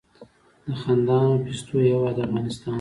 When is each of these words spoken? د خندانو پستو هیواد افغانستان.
د 0.65 0.67
خندانو 0.81 1.41
پستو 1.45 1.75
هیواد 1.87 2.15
افغانستان. 2.25 2.69